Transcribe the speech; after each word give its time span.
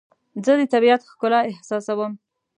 زه 0.45 0.51
د 0.59 0.61
طبیعت 0.73 1.01
ښکلا 1.11 1.39
احساسوم. 1.51 2.13